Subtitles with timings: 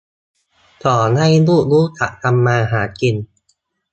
[0.83, 3.15] สอนให้ลูกรู้จักทำมาหากิน